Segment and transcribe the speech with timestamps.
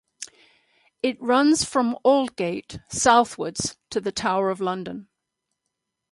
[1.03, 5.09] It runs from Aldgate southwards to the Tower of London.